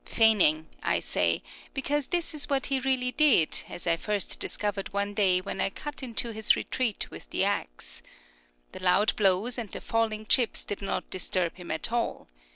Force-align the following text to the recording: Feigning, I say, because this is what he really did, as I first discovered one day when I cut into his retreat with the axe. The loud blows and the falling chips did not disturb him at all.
Feigning, 0.03 0.65
I 0.81 0.99
say, 0.99 1.43
because 1.75 2.07
this 2.07 2.33
is 2.33 2.49
what 2.49 2.65
he 2.73 2.79
really 2.79 3.11
did, 3.11 3.63
as 3.69 3.85
I 3.85 3.97
first 3.97 4.39
discovered 4.39 4.91
one 4.93 5.13
day 5.13 5.39
when 5.41 5.61
I 5.61 5.69
cut 5.69 6.01
into 6.01 6.29
his 6.31 6.55
retreat 6.55 7.11
with 7.11 7.29
the 7.29 7.43
axe. 7.43 8.01
The 8.71 8.81
loud 8.83 9.15
blows 9.15 9.59
and 9.59 9.69
the 9.69 9.79
falling 9.79 10.25
chips 10.25 10.63
did 10.63 10.81
not 10.81 11.11
disturb 11.11 11.55
him 11.57 11.69
at 11.69 11.91
all. 11.91 12.27